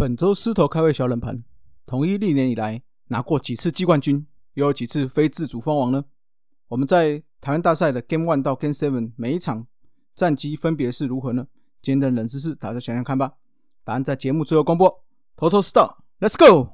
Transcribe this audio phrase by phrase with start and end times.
[0.00, 1.44] 本周狮头开胃小冷盘，
[1.84, 6.02] 统一历年以来拿过几次季冠军，又有几次非自主封王呢？
[6.68, 9.66] 我们在台湾大赛的 Game One 到 Game Seven 每一场
[10.14, 11.46] 战绩分别是如何呢？
[11.82, 13.34] 今天的冷知识，大家想想看吧。
[13.84, 14.90] 答案在节目最后公布。
[15.36, 16.70] 头头是道，Let's go！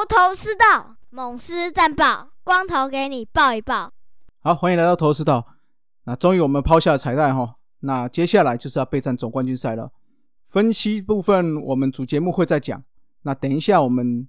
[0.00, 3.92] 头头是道，猛狮战报，光头给你报一报。
[4.40, 5.46] 好，欢迎来到头头是道。
[6.04, 9.92] 那终于我们抛下了彩蛋哈，那接下来就是要备战总冠军赛了。
[10.46, 12.82] 分析部分我们主节目会再讲。
[13.22, 14.26] 那等一下我们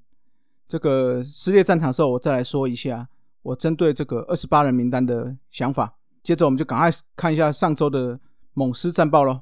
[0.68, 3.08] 这个撕裂战场的时候，我再来说一下
[3.42, 5.94] 我针对这个二十八人名单的想法。
[6.22, 8.20] 接着我们就赶快看一下上周的
[8.54, 9.40] 猛狮战报喽。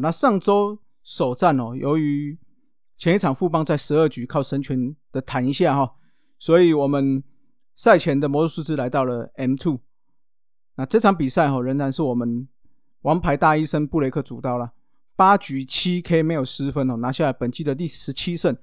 [0.00, 2.38] 那上周首战哦，由于
[2.96, 5.94] 前一场富邦在十二局靠神拳的弹一下哈，
[6.38, 7.22] 所以我们
[7.74, 9.80] 赛前的魔术数字来到了 M two。
[10.76, 12.46] 那这场比赛哈，仍然是我们
[13.02, 14.72] 王牌大医生布雷克主刀了，
[15.16, 18.56] 八局七 K 没有失分哦，拿下了本季的第十七胜，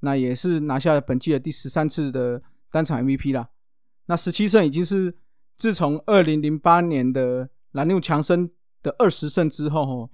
[0.00, 3.50] 那也是拿下了本季的第十三次的单场 MVP 啦。
[4.06, 5.14] 那十七胜已经是
[5.56, 8.50] 自从二零零八年的蓝牛强森
[8.82, 10.10] 的二十胜之后哦。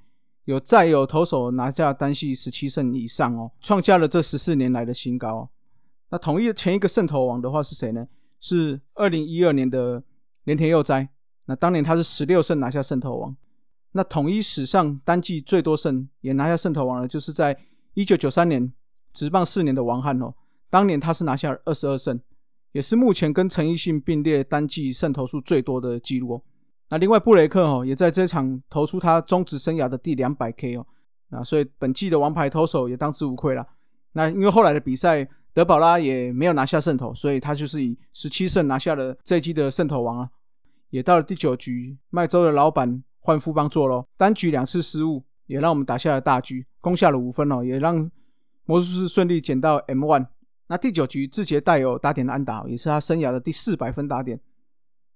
[0.47, 5.49] 有再有投手拿下单系十七胜以上哦，创下了这十四年来的新高。
[6.09, 8.07] 那统一前一个胜投王的话是谁呢？
[8.39, 10.03] 是二零一二年的
[10.45, 11.09] 连田佑哉。
[11.47, 13.37] 那当年他是十六胜拿下胜投王。
[13.93, 17.59] 那统一史上单季最多胜也拿下胜投王的，就是在
[17.95, 18.73] 一九九三年
[19.13, 20.33] 执棒四年的王翰哦。
[20.71, 22.21] 当年他是拿下二十二胜，
[22.71, 26.43] 也是目前跟陈奕迅并列单季胜投数最多的纪录哦。
[26.89, 30.87] 那另外布雷克哦，也在这场投出他中职生涯的第两百 K 哦，
[31.31, 33.67] 啊，所以本季的王牌投手也当之无愧了。
[34.13, 40.31] 那因为后来的比赛德保拉也没有拿下胜投，所以他就是以十七胜拿下了这一季的胜投王啊。
[40.91, 48.09] 也到了第九局，麦州的老板换副帮做咯，单局两次失误，也让我们打下了大局，攻下了五分哦，也让
[48.65, 50.27] 魔术师顺利捡到 M one。
[50.69, 54.41] 那第九局志杰带有打点的安打，也是他生涯的第四百分打点。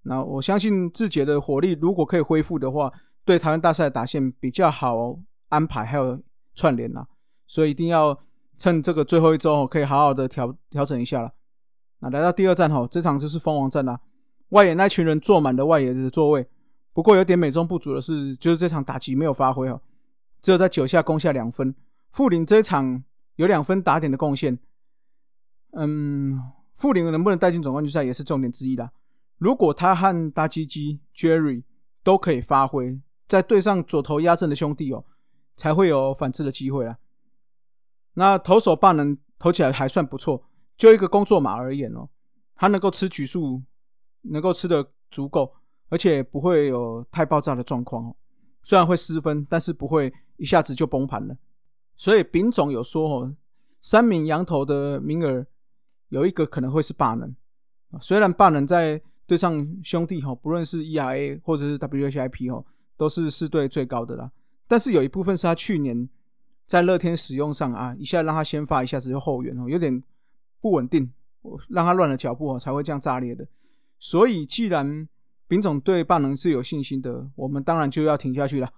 [0.02, 2.92] 那我相信志杰的火力如果可以恢复的话，
[3.24, 5.18] 对台湾大赛打线比较好
[5.48, 6.20] 安排，还有
[6.54, 7.06] 串联啦，
[7.46, 8.18] 所以一定要
[8.56, 11.30] 趁这个最后一周可以好好的调调整一下了。
[11.98, 14.00] 那来到第二站哈，这场就是蜂王战啦，
[14.50, 16.48] 外野那群人坐满了外野的座位，
[16.94, 19.80] 不过有点美中不足的是，就是这场打击没有发挥哦，
[20.40, 21.74] 只有在九下攻下两分。
[22.10, 23.04] 富林这一场
[23.36, 24.58] 有两分打点的贡献，
[25.72, 26.40] 嗯，
[26.72, 28.90] 富林能不能带进总冠军赛也是重点之一啦。
[29.40, 31.64] 如果他和大鸡鸡 Jerry
[32.02, 35.02] 都可以发挥，在对上左投压阵的兄弟哦，
[35.56, 36.98] 才会有反制的机会啦。
[38.12, 40.44] 那投手霸能投起来还算不错，
[40.76, 42.10] 就一个工作码而言哦，
[42.54, 43.62] 他能够吃局数，
[44.20, 45.54] 能够吃的足够，
[45.88, 48.16] 而且不会有太爆炸的状况哦。
[48.62, 51.34] 虽然会失分，但是不会一下子就崩盘了。
[51.96, 53.34] 所以丙总有说哦，
[53.80, 55.46] 三名羊头的名额
[56.10, 57.34] 有一个可能会是霸能，
[58.02, 64.28] 虽然霸能在对上兄弟哈，不论是 ERA 或者是 WHIP 哦，都是四队最高的啦。
[64.66, 66.08] 但是有一部分是他去年
[66.66, 70.02] 在乐天使用上啊，一下让他先发，一下子就后援哦，有点
[70.60, 73.46] 不稳定，我让他乱了脚步哦，才会这样炸裂的。
[74.00, 75.08] 所以既然
[75.46, 78.68] 丙总对霸能是有信心的，我们当然就要停下去了。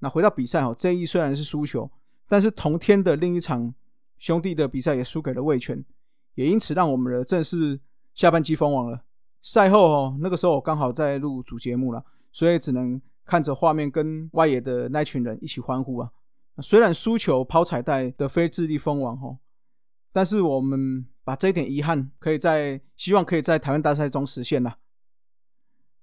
[0.00, 1.90] 那回到比赛哦，这一虽然是输球，
[2.28, 3.74] 但是同天的另一场
[4.18, 5.82] 兄弟的比赛也输给了味全，
[6.34, 7.80] 也因此让我们的正式
[8.12, 9.06] 下半季封王了。
[9.40, 16.10] 赛后哦，那个时候我刚好在录主节目了，所以只能看着画面跟外野的那群人一起欢呼啊。
[16.58, 19.38] 虽然输球抛彩带的非智力封王哦，
[20.12, 24.76] 但是我们把这一点遗憾，可以在希望可以在台湾大赛中实现了。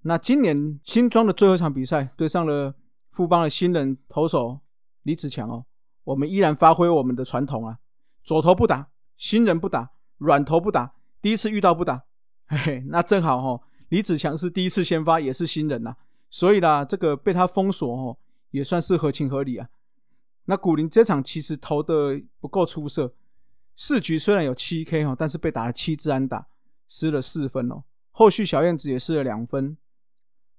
[0.02, 2.74] 那今年新庄的最后一场比赛，对上了
[3.10, 4.58] 富邦的新人投手
[5.04, 5.64] 李子强哦，
[6.02, 7.78] 我们依然发挥我们的传统啊，
[8.24, 12.07] 左投不打，新人不打，软投不打，第一次遇到不打。
[12.50, 15.94] 嘿嘿，那正好哈，李子强是第一次先发，也是新人呐，
[16.30, 18.16] 所以啦，这个被他封锁哦，
[18.50, 19.68] 也算是合情合理啊。
[20.46, 23.12] 那古林这场其实投的不够出色，
[23.76, 26.46] 四局虽然有七 K 哦，但是被打了七支安打，
[26.88, 27.84] 失了四分哦。
[28.10, 29.76] 后续小燕子也失了两分，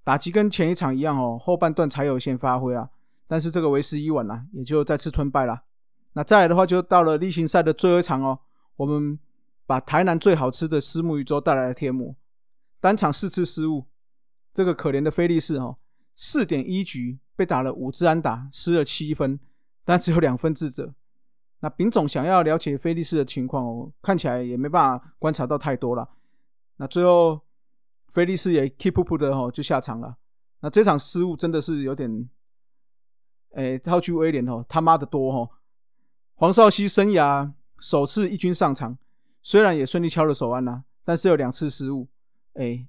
[0.04, 2.90] 打击跟前一场一样哦，后半段才有一些发挥啊。
[3.28, 5.64] 但是这个为时已晚了，也就再次吞败了。
[6.14, 8.40] 那再来的话，就到了例行赛的最后一场哦，
[8.76, 9.18] 我们
[9.70, 12.16] 把台南最好吃的虱目鱼粥带来了天母，
[12.82, 13.86] 单场四次失误，
[14.52, 15.78] 这个可怜的菲利士哦，
[16.16, 19.40] 四点一局被打了五支安打，失了七分，
[19.86, 20.96] 但只有两分自责。
[21.60, 26.10] 那丙总想要了解菲利士的情况哦，看起来也没办法观察到太多了。
[26.78, 27.42] 那最后
[28.08, 30.18] 菲利士也 keep up 的哦，就下场了。
[30.62, 32.28] 那这场失误真的是有点。
[33.52, 35.52] 哎，套句威廉哦，他妈的多哦！
[36.34, 38.98] 黄少熙生涯首次一军上场，
[39.42, 42.08] 虽然也顺利敲了手腕呐，但是有两次失误。
[42.54, 42.88] 哎，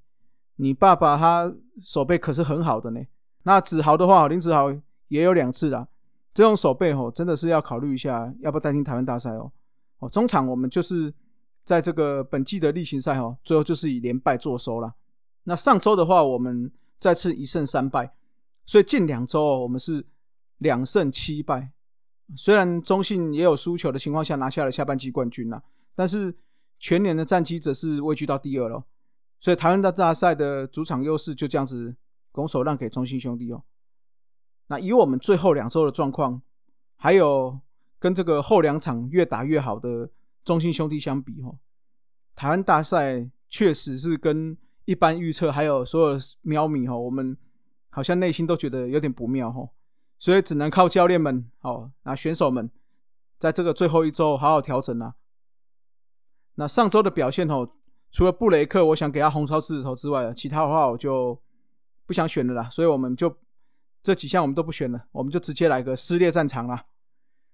[0.57, 1.55] 你爸爸他
[1.85, 3.01] 手背可是很好的呢。
[3.43, 4.71] 那子豪的话，林子豪
[5.09, 5.89] 也有两次啦。
[6.33, 9.51] 这种手背哦，真的是要考虑一下，要不要担心台湾大赛哦。
[9.99, 11.13] 哦，中场我们就是
[11.65, 14.95] 在这个本季的例行赛哦，最后就是以连败作收了。
[15.45, 18.13] 那上周的话，我们再次一胜三败，
[18.65, 20.07] 所以近两周哦，我们是。
[20.61, 21.73] 两胜七败，
[22.37, 25.63] 虽然中信也有输球的情况下拿下了下半季冠军呐，
[26.01, 26.35] 但是
[26.79, 28.83] 全年的战绩则是位居到第二了。
[29.39, 31.95] 所以台湾大大赛的主场优势就这样子
[32.33, 33.63] 拱手让给中信兄弟哦。
[34.69, 36.41] 那以我们最后两周的状况，
[36.97, 37.61] 还有
[37.99, 40.09] 跟这个后两场越打越好的
[40.43, 41.59] 中信兄弟相比哦，
[42.35, 44.57] 台湾大赛确实是跟
[44.87, 47.37] 一般预测还有所有喵米哈，我们
[47.91, 49.69] 好像内心都觉得有点不妙哈。
[50.19, 52.71] 所以只能靠教练们哦，那选手们
[53.39, 55.17] 在这个最后一周好好调整啊。
[56.55, 57.69] 那上周的表现哦，
[58.11, 61.41] 除了布雷克，我想给他红烧狮子头之外，其他的话我就
[62.07, 62.69] 不想选了啦。
[62.69, 63.35] 所以我们就
[64.03, 66.85] 这几项我们都不选了，我们就直接来个撕裂战场啦。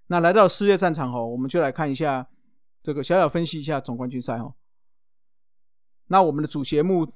[0.07, 2.27] 那来到撕裂战场哦，我们就来看一下
[2.83, 4.55] 这个小小分析一下总冠军赛哦。
[6.07, 7.13] 那我们的主节目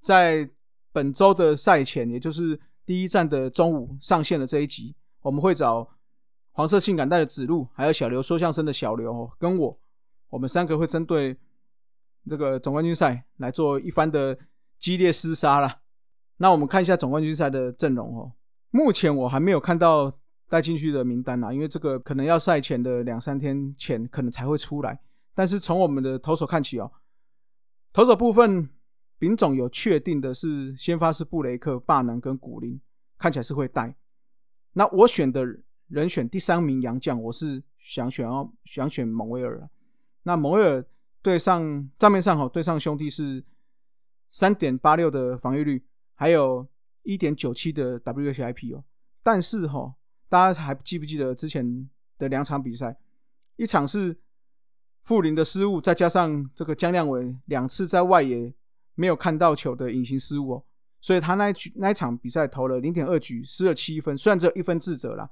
[0.00, 0.50] 在
[0.92, 2.60] 本周的赛前，也就是。
[2.86, 5.88] 第一站的中午上线的这一集，我们会找
[6.50, 9.79] 黄色性感带的子路，还有小刘说相声的小刘哦，跟我，
[10.30, 11.36] 我们三个会针对
[12.26, 14.38] 这个总冠军赛来做一番的
[14.78, 15.82] 激烈厮杀啦。
[16.38, 18.32] 那我们看一下总冠军赛的阵容哦，
[18.70, 20.18] 目前我还没有看到
[20.48, 24.98] 带进去的名单啊，因为这个可能要赛前的两三天前可能才会出来。
[25.34, 26.90] 但是从我们的投手看起哦，
[27.92, 28.70] 投手部分。
[29.20, 32.80] 丙总有确定的是，先发是布雷克、霸能跟古林，
[33.18, 33.94] 看起来是会带。
[34.72, 35.44] 那我选的
[35.88, 39.68] 人选第三名洋将，我是想选哦，想选蒙威尔。
[40.30, 40.84] 那蒙威尔
[41.22, 43.44] 对上账面上哈，对上兄弟是
[44.30, 45.84] 三点八六的防御率，
[46.14, 46.64] 还有
[47.02, 48.84] 一点九七的 WHIP 哦。
[49.24, 49.96] 但是哈，
[50.28, 52.96] 大家还记不记得之前的两场比赛？
[53.56, 54.16] 一场是
[55.02, 58.54] 富林的失误，再加上这个江亮伟两次在外野。
[58.96, 60.64] 没有看到球的隐形失误哦，
[61.00, 65.30] 所以他那局那一场比赛投了零点二局，失了七分，虽然只有一分自责啦，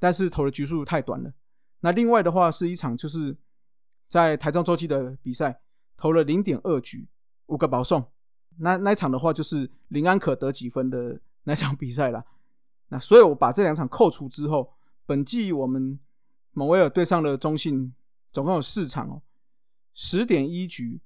[0.00, 1.32] 但是投的局数太短了。
[1.78, 3.36] 那另外的话是一场就是
[4.08, 5.60] 在台中周期的比赛，
[5.96, 7.08] 投了零点二局，
[7.46, 8.04] 五个保送。
[8.58, 12.24] 那那场的话就是林安可得几分的那场比赛了。
[12.88, 14.72] 那所以我把这两场扣除之后，
[15.06, 15.98] 本季我们
[16.52, 17.92] 蒙威尔对上了中信，
[18.32, 19.22] 总共有四场哦，
[19.92, 21.00] 十点一局。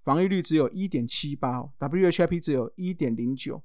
[0.00, 3.62] 防御率只有一点七八，WHIP 只有一点零九，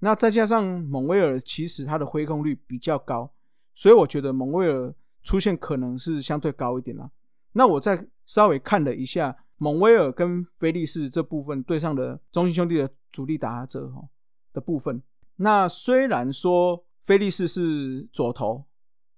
[0.00, 3.32] 那再加上蒙威尔，其实他的挥空率比较高，
[3.72, 7.08] 所以我觉得蒙威尔出现可能是相对高一点啦。
[7.54, 14.08] 那我再稍微看了一下蒙威尔跟菲利士这部分对上的中心兄弟的主力打者哈
[14.52, 15.02] 的部分，
[15.36, 18.64] 那虽然说菲利士是左投，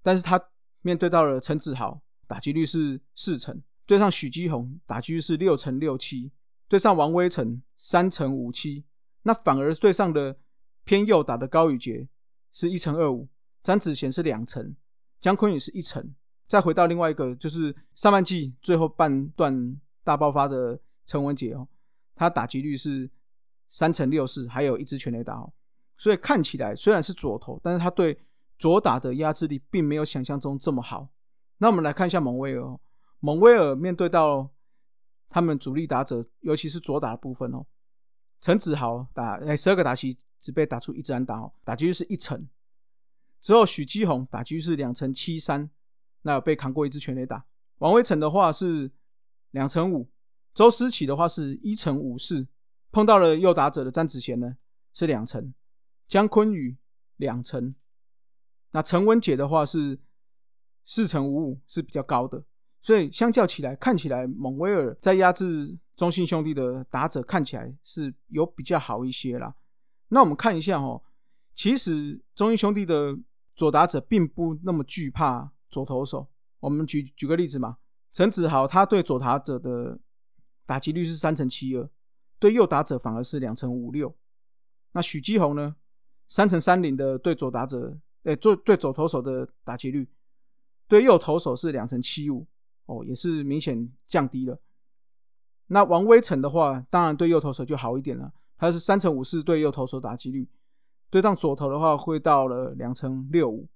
[0.03, 0.41] 但是他
[0.83, 3.63] 面对到了陈子豪，打击率是四成。
[3.87, 6.33] 对上许基宏打击率是六成六七，
[6.67, 8.85] 对上王威成三成五七，
[9.23, 10.37] 那反而对上的
[10.85, 12.09] 偏右打的高宇杰
[12.51, 13.29] 是一成二五，
[13.63, 14.75] 张子贤是两成，
[15.21, 16.15] 姜昆宇是一成。
[16.47, 21.67] 再回到另外一个，就是上半季最后半段大爆发的陈文杰哦，
[22.15, 23.11] 他打击率是
[23.69, 25.53] 三乘六四，还有一支全垒打哦，
[25.97, 28.19] 所以看起来虽然是左投，但是他对
[28.59, 31.09] 左打的压制力并没有想象中这么好。
[31.59, 32.79] 那我们来看一下蒙威尔。
[33.21, 34.49] 蒙威尔面对到
[35.29, 37.67] 他们主力打者，尤其是左打的部分哦，
[38.41, 42.47] 陈子豪打哎十二个打席只被打出一支安打哦，打击率是一成。
[43.41, 45.69] 之后许基宏打击率是两成七三，
[46.27, 47.47] 那有被扛过一支全垒打。
[47.79, 48.91] 王威成的话是
[49.53, 50.11] 两成五，
[50.53, 52.49] 周思齐的话是一成五四，
[52.91, 54.57] 碰到了右打者的詹子贤呢
[54.93, 55.55] 是两成，
[56.09, 56.77] 姜坤宇
[57.17, 57.77] 两成，
[58.73, 60.01] 那陈文杰的话是
[60.83, 62.45] 四成五五，是比较高的。
[62.81, 69.55] 所以相较起来，看起来蒙威尔在压制中信兄弟的打者，看起来是有比较好一些啦。
[70.09, 71.01] 那我们看一下哦，
[71.55, 73.17] 其实中信兄弟的
[73.55, 76.29] 左打者并不那么惧怕左投手。
[76.61, 77.77] 我们举举个例子嘛，
[78.13, 79.99] 陈子豪他对左打者的
[80.65, 81.89] 打击率是三成七二，
[82.39, 84.17] 对右打者反而是两成五六。
[84.93, 85.77] 那许基宏呢，
[86.27, 90.09] 三成三零的对左打者，诶，对对左投手的打击率，
[90.89, 92.47] 对右投手是两成七五，
[92.87, 94.59] 哦，也是明显降低了。
[95.67, 100.49] 那王威成的话，当然对右投手就好一点了，他是三成五四对右投手打击率，
[101.11, 103.69] 对上左投的话会到了两成六五。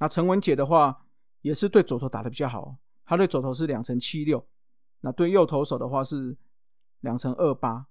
[0.00, 1.06] 那陈文杰的话。
[1.42, 2.76] 也是对左投打的比较好，
[3.06, 4.46] 他对左投是两成七六，
[5.00, 6.36] 那对右投手的话是
[7.00, 7.86] 两成二八。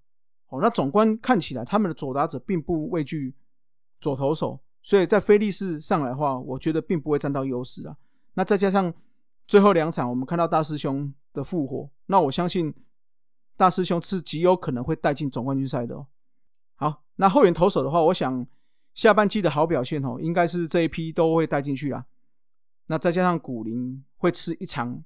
[0.50, 3.34] 哦，那总观看起来，他们的左打者并不畏惧
[4.00, 7.98] 左投手，所以在菲利士上来的话，我觉得并不会占到优势啊。
[8.36, 8.94] 那再加上
[9.48, 12.72] 最后两场，我们看到大师兄的复活，那我相信
[13.58, 16.06] 大师兄是极有可能会带进总冠军赛的哦。
[16.76, 18.46] 好，那后援投手的话，我想
[18.94, 22.06] 下半季的好表现哦，应该是这一批都会带进去啦。
[22.88, 25.04] 那再加上古林会吃一场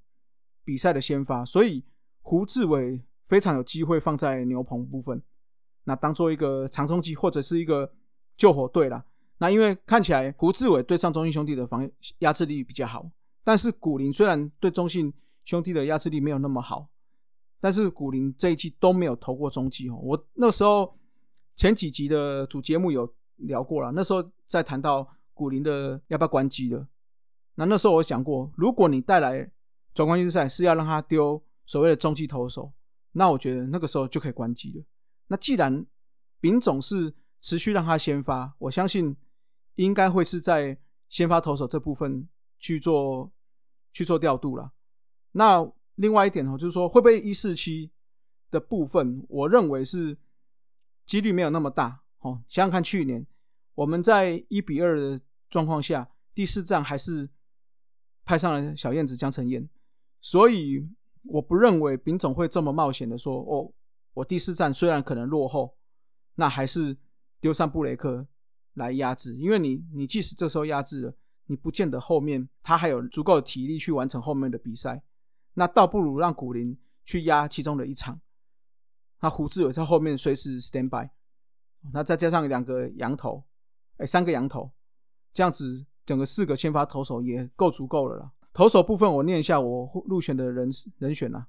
[0.63, 1.84] 比赛的先发，所以
[2.22, 5.22] 胡志伟非常有机会放在牛棚部分，
[5.84, 7.94] 那当做一个长冲击或者是一个
[8.38, 9.06] 救火队啦。
[9.40, 13.10] 那因为看起来胡志伟对上中信兄弟的防压制力比较好，
[13.44, 15.13] 但是古林虽然对中信
[15.44, 16.88] 兄弟的压制力没有那么好，
[17.60, 20.00] 但是古林这一季都没有投过中继哦。
[20.02, 20.98] 我那时候
[21.58, 26.88] 前几集的主节目有聊过了，那时候在谈到古林的要不要关机了。
[27.55, 29.51] 那那时候我讲过，如果你带来
[29.93, 32.73] 总冠军赛是要让他丢所谓的中继投手，
[33.12, 34.83] 那我觉得那个时候就可以关机了。
[35.27, 35.85] 那既然
[36.39, 39.15] 丙总是持续让他先发，我相信
[39.75, 42.27] 应该会是在先发投手这部分
[42.59, 43.31] 去做
[43.91, 44.71] 去做调度了。
[45.33, 47.91] 那另外一点哦，就是说会不会一四七
[48.50, 50.17] 的部分，我认为是
[51.05, 52.41] 几率没有那么大哦。
[52.47, 53.25] 想想看，去年
[53.75, 57.30] 我们在一比二的状况下，第四战还是。
[58.25, 59.68] 派上了小燕子江承燕，
[60.22, 60.89] 所以
[61.24, 63.74] 我不认为丙总会这么冒险的说：“哦，
[64.13, 65.75] 我第四站虽然可能落后，
[66.36, 66.96] 那还是
[67.42, 68.25] 丢上布雷克
[68.75, 75.03] 来压制，因为你你即使这时候压制了，你不见得后面他还有足够的体力去完成后面的比赛，
[75.56, 78.22] 那倒不如让古林去压其中的一场，
[79.20, 81.10] 那胡志伟在后面随时 stand by，
[81.92, 83.44] 那再加上两个羊头，
[83.97, 84.71] 哎，三个羊头，
[85.33, 88.29] 这样子。”整个四个先发投手也够足够了啦。
[88.51, 91.47] 投手部分我念一下我入选的人人选啦，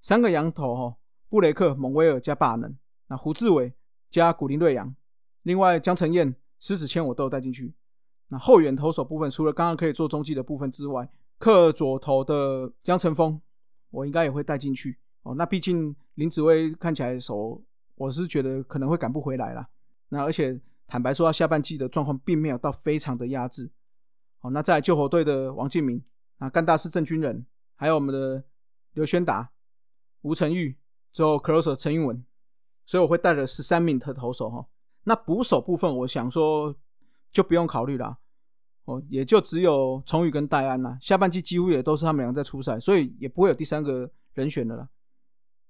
[0.00, 0.96] 三个羊头哈，
[1.28, 2.74] 布雷克、蒙威尔加巴能，
[3.08, 3.74] 那胡志伟
[4.08, 4.96] 加古林瑞阳，
[5.42, 7.74] 另外江承彦、狮子谦我都有带进去。
[8.28, 13.38] 那后援投手部分，除了刚刚可以做中继的部分之外，克左投的江晨峰，
[13.90, 15.34] 我应该也会带进去哦。
[15.34, 17.62] 那毕竟林子威看起来手，
[17.96, 19.68] 我是觉得可能会赶不回来了。
[20.08, 20.58] 那而且
[20.92, 23.72] 坦白说，他下半季的状况并没有到非常的压制。
[24.36, 26.04] 好，那在救火队的王建明
[26.36, 27.46] 啊，干大是郑军人，
[27.76, 28.44] 还有我们的
[28.92, 29.50] 刘轩达、
[30.20, 30.76] 吴成玉，
[31.10, 32.22] 之后 closer 陈英文，
[32.84, 34.66] 所以我会带了十三名的投手哈。
[35.04, 36.76] 那捕手部分，我想说
[37.32, 38.18] 就不用考虑了，
[38.84, 40.98] 哦，也就只有崇宇跟戴安啦。
[41.00, 44.86] 下半季几乎也都是他们两个在出赛，所以也不会有第三个人选的了。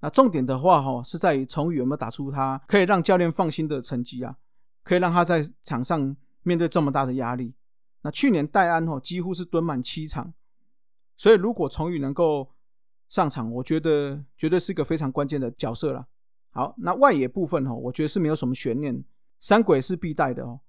[0.01, 4.37] 那重点的话哈，是在于崇宇有没有打出他可以让教练放心的成绩啊，
[4.83, 7.55] 可以让他在场上面对这么大的压力。
[8.03, 10.33] 那去年戴安哦几乎是蹲满七场，
[11.17, 12.51] 所以如果崇宇能够
[13.09, 16.09] 上场，我觉得绝对是一个非常关键的角色了。
[16.51, 19.05] 好，那外野部分哦，我觉得是没有什么悬念，
[19.39, 20.61] 三鬼是必带的哦。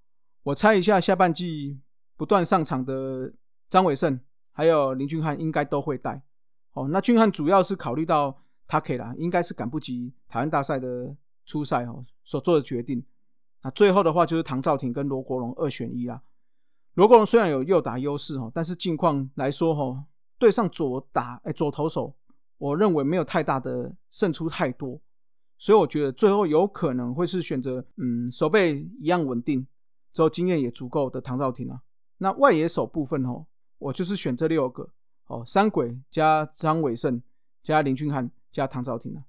[0.44, 1.82] 我猜一下，下半季
[2.16, 3.34] 不断上场的
[3.70, 4.20] 张伟胜
[4.52, 6.22] 还有林俊汉应该都会带。
[6.74, 11.16] 哦，那俊汉主要是考虑到他可以啦，应该是赶不及台湾大赛的
[11.46, 13.04] 初赛哦所做的决定。
[13.64, 16.22] 那最后的话就是唐兆廷跟罗国荣二选一啦。
[16.96, 20.06] 罗国荣虽然有右打优势哦，但是近况来说哈，
[20.38, 22.16] 对上左打哎左投手，
[22.58, 25.02] 我认为没有太大的胜出太多，
[25.58, 29.66] 所以我觉得最后有可能会是选择嗯手背一样稳定，
[30.12, 31.82] 之后经验也足够的唐兆廷啊。
[32.18, 33.46] 那外野手部分哦，
[33.80, 34.90] 我就是选这六个
[35.28, 37.22] 哦，三鬼加张伟胜
[37.62, 39.24] 加林俊汉加唐兆廷啊。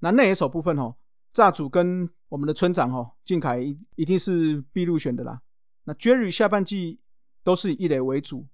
[0.00, 0.96] 那内野手部分哦，
[1.32, 5.40] 炸主跟我们的村长哦，靖凯一一定是必入选的啦。
[5.84, 7.00] 那 Jerry 下半季
[7.42, 8.46] 都是以一垒为主，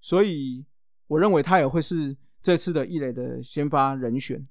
[0.00, 0.64] 所以
[1.08, 4.46] 我认为他也会是这次的一垒的先发人选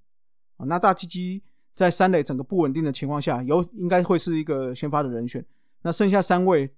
[0.58, 0.66] 啊。
[0.66, 5.46] 那大鸡鸡在三垒整个不稳定的情况下，有应该会是一个先发的人选。
[5.82, 6.74] 那剩下三位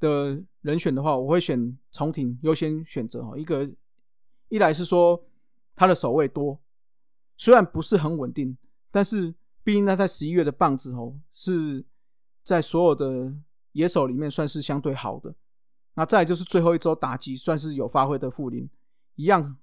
[0.00, 3.36] 的人选的话，我会选重庭优先选择哈。
[3.36, 3.70] 一个
[4.48, 5.22] 一来是说
[5.74, 6.58] 他的守卫多，
[7.36, 8.56] 虽然不是很稳定，
[8.90, 9.34] 但是
[9.66, 11.84] 毕竟他在十一月的棒子哦是
[12.44, 13.34] 在所有的
[13.72, 15.34] 野手里面算是相对好的。
[15.94, 18.70] 那再就是最后一周打击算是有发挥的富林，
[19.16, 19.56] 一样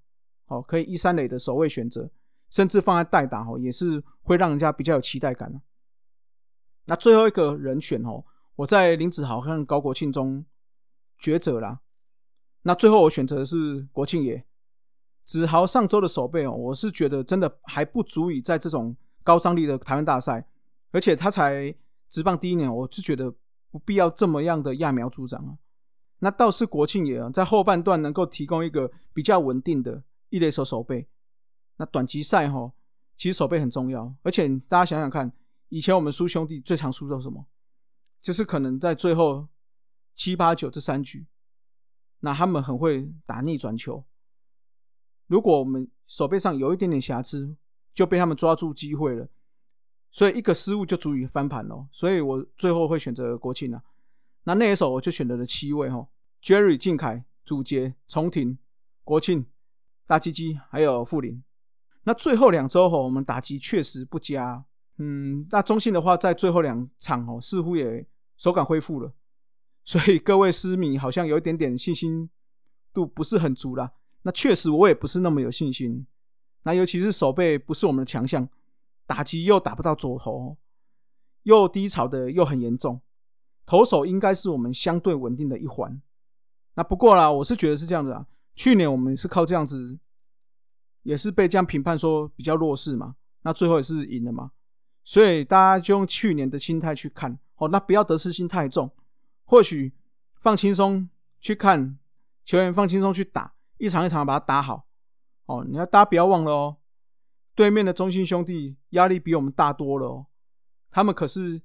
[0.47, 2.11] 哦，可以一三垒的守卫选择，
[2.49, 5.61] 甚至放在代打哦，也是会让人家比较有期待感
[6.83, 8.25] 那最后一个人选哦，
[8.57, 10.45] 我在林子豪和高国庆中
[11.17, 11.79] 抉择啦。
[12.63, 14.45] 那最后我选择的是国庆爷。
[15.23, 20.47] 子豪上周的守备哦，我是觉得真的还不足以在这种高张力的台湾大赛，
[20.91, 21.73] 而且他才
[22.09, 23.33] 执棒第一年，我就觉得
[23.71, 25.57] 不必要这么样的揠苗助长啊。
[26.19, 31.07] 那倒是国庆也，在后半段能够提供一个比较稳定的一垒手守备。
[31.77, 32.71] 那短期赛哈，
[33.15, 35.33] 其实守备很重要，而且大家想想看。
[35.69, 37.47] 以前我们输兄弟最常输到什么？
[38.21, 39.47] 就是可能在最后
[40.13, 41.25] 七八九这三局，
[42.19, 44.05] 那他们很会打逆转球。
[45.25, 47.57] 如果我们手背上有一点点瑕疵，
[47.93, 49.27] 就被他们抓住机会了。
[50.11, 51.87] 所以一个失误就足以翻盘哦。
[51.91, 53.81] 所以我最后会选择国庆啊。
[54.43, 56.07] 那那一手我就选择了七位哈
[56.41, 58.57] ：Jerry、靖凯、祖杰、重庭、
[59.03, 59.45] 国庆、
[60.05, 61.43] 大鸡鸡，还有富林。
[62.03, 64.65] 那最后两周哈，我们打击确实不佳。
[64.97, 68.05] 嗯，那中信的话，在最后两场哦，似乎也
[68.37, 69.13] 手感恢复了，
[69.83, 72.29] 所以各位私迷好像有一点点信心
[72.93, 73.93] 度不是很足啦。
[74.21, 76.05] 那确实我也不是那么有信心。
[76.63, 78.47] 那尤其是手背不是我们的强项，
[79.05, 80.57] 打击又打不到左投，
[81.43, 83.01] 又低潮的又很严重，
[83.65, 86.01] 投手应该是我们相对稳定的一环。
[86.75, 88.25] 那不过啦，我是觉得是这样子啊。
[88.55, 89.99] 去年我们是靠这样子，
[91.03, 94.51] 也是被这样评判说比较弱势嘛，那最后也是赢了嘛。
[95.03, 98.89] 所以大家就用去年的心态去看哦，那不要得失心太重，
[99.43, 99.93] 或许
[100.35, 101.09] 放轻松
[101.41, 101.99] 去看
[102.45, 104.87] 球员，放轻松去打，一场一场把它打好
[105.45, 105.65] 哦。
[105.67, 106.77] 你要大家不要忘了哦，
[107.55, 110.25] 对面的中信兄弟压力比我们大多了哦，
[110.91, 111.61] 他们可是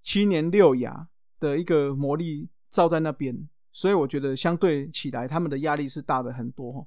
[0.00, 6.86] 七年六亚的一个魔力罩在那边，所以我觉得相对起来他们的压力是大的很多。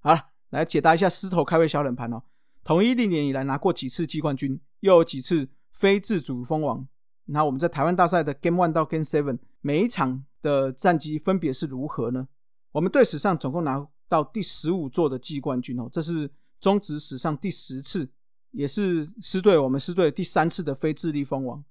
[0.00, 2.22] 好了，来解答一下狮头开胃小冷盘哦。
[2.64, 6.86] 统一历年以来拿过几次季冠军，又有几次非自主封王。
[7.26, 12.28] 那我们在台湾大赛的 Game One 到 Game Seven 每一场的战绩分别是如何呢？
[12.72, 18.10] 我们队史上总共拿到第十五座的季冠军哦，这是中职史上第十次，
[18.50, 21.64] 也是师队我们师队第三次的非智力封王。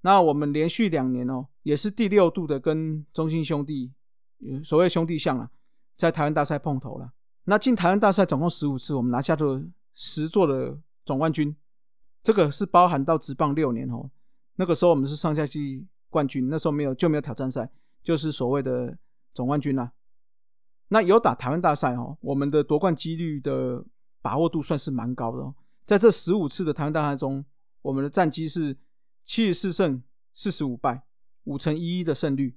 [0.00, 3.92] 那我们连续两年哦，也是第六度的跟中信兄弟，
[4.64, 5.50] 所谓兄弟象啊，
[5.96, 7.12] 在台湾大赛碰头了。
[7.44, 9.64] 那进台湾大赛总共十五次，我们拿下的。
[10.00, 11.56] 十座的总冠军，
[12.22, 14.08] 这个是包含到职棒六年哦。
[14.54, 17.68] 那个时候我们是上下季冠军，那时候没有就没有挑战赛，
[18.00, 18.96] 就是所谓的
[19.34, 19.92] 总冠军啦。
[20.88, 23.84] 那有打台湾大赛哦，我们的夺冠几率的
[24.20, 25.54] 把握度算是蛮高的哦。
[25.86, 27.44] 在这十五次的台湾大赛中，
[27.82, 28.76] 我们的战绩是
[29.24, 31.04] 七十四胜四十五败，
[31.44, 32.56] 五成一一的胜率，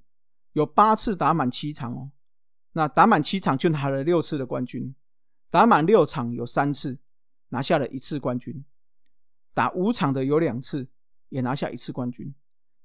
[0.52, 2.10] 有八次打满七场哦。
[2.72, 4.94] 那打满七场就拿了六次的冠军，
[5.50, 6.98] 打满六场有三次。
[7.54, 8.64] 拿下了一次冠军，
[9.52, 10.88] 打五场的有两次，
[11.28, 12.32] 也拿下一次冠军；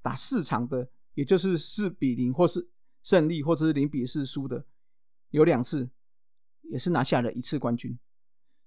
[0.01, 2.69] 打四场的，也就是四比零或是
[3.01, 4.65] 胜利，或者是零比四输的，
[5.37, 5.87] 有两次，
[6.63, 7.97] 也是拿下了一次冠军。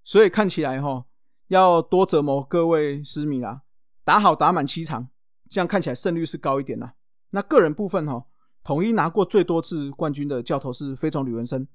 [0.04, 1.04] 所以看起来哈，
[1.48, 3.62] 要多折磨各位师迷啦，
[4.04, 5.08] 打好打满七场，
[5.48, 6.94] 这样看起来胜率是高一点啦。
[7.30, 8.24] 那个人部分哈，
[8.62, 11.66] 统一拿过最多次冠军的教头是飞总吕文生，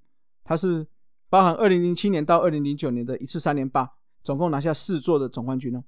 [0.43, 0.87] 他是
[1.29, 3.91] 包含二零零七年到二零零九年的一次三连霸。
[4.23, 5.83] 总共拿下四座的总冠军哦。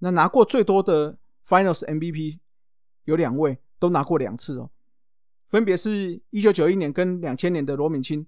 [0.00, 2.38] 那拿过最多的 Finals MVP
[3.04, 4.70] 有两位，都拿过两次哦，
[5.48, 8.26] 分别是一九九一年跟两千年的罗敏清，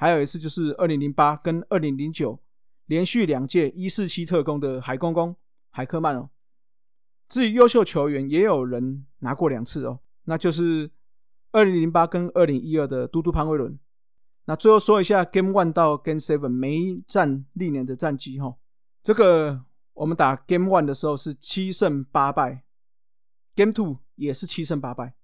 [0.00, 2.40] 还有一次就是二零零八跟二零零九
[2.86, 5.36] 连续两届一四七特工的海公公
[5.68, 6.30] 海克曼哦。
[7.28, 10.90] 至于优秀球员，也有人拿过两次哦，那就是
[11.52, 13.78] 二零零八跟二零一二的嘟嘟潘威伦。
[14.46, 18.56] 那最后说一下 Game One 到 Game Seven 每一战历年的战绩哈。
[19.02, 22.64] 这个我们打 Game One 的时候是七胜八败
[23.54, 25.14] ，Game Two 也是七胜八败。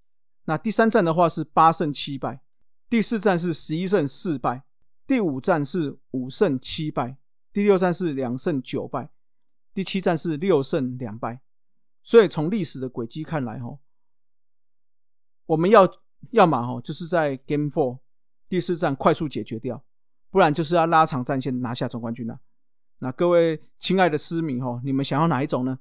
[0.44, 2.42] 那第三战的话是八胜七败，
[2.90, 4.64] 第四战是十一胜四败，
[5.06, 7.16] 第五战是五胜七败，
[7.52, 9.10] 第六战是两胜九败，
[9.72, 11.40] 第七战是六胜两败。
[12.02, 13.78] 所以从历史的轨迹看来，哈，
[15.46, 15.92] 我们要
[16.30, 17.98] 要么哈就是在 Game Four
[18.48, 19.84] 第四战快速解决掉，
[20.30, 22.40] 不然就是要拉长战线拿下总冠军了。
[22.98, 25.78] 那各位亲爱的师迷哈，你们想要哪一种呢？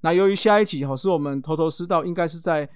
[0.00, 2.68] 那由于下一集哈是我们头头是道，应该是在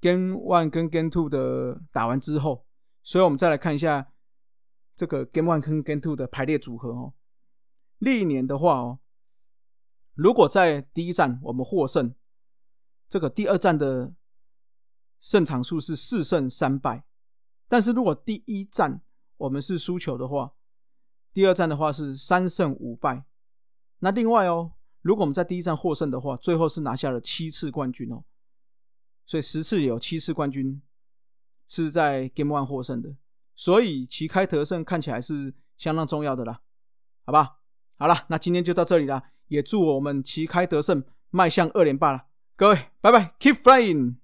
[0.00, 2.66] Game One 跟 Game Two 的打完之后，
[3.02, 4.12] 所以我们再来看一下
[4.94, 7.14] 这个 Game One 跟 Game Two 的排列组合哦。
[7.98, 8.98] 历年的话哦，
[10.14, 12.14] 如果在第一站我们获胜，
[13.08, 14.14] 这个第二站的
[15.18, 17.04] 胜场数是四胜三败。
[17.66, 19.02] 但是如果第一站
[19.36, 20.54] 我们是输球的话，
[21.32, 23.24] 第二站的话是三胜五败。
[24.00, 28.24] 那另外哦，如果我们在第一站获胜的话，最后是拿下了七次冠军哦。
[29.24, 30.82] 所以十次有七次冠军
[31.66, 33.16] 是在 Game One 获胜的，
[33.54, 36.60] 所以旗开得胜看起来是相当重要的啦，
[37.24, 37.56] 好吧？
[37.96, 42.26] 好了，那今天就到这里了，也祝我们旗开得胜，迈向二连霸了。
[42.56, 44.16] 各位，拜拜，Keep flying。